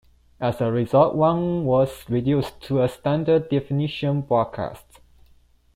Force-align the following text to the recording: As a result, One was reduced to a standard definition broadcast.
As 0.39 0.59
a 0.59 0.71
result, 0.71 1.13
One 1.13 1.63
was 1.63 2.09
reduced 2.09 2.59
to 2.61 2.81
a 2.81 2.89
standard 2.89 3.49
definition 3.49 4.21
broadcast. 4.21 4.99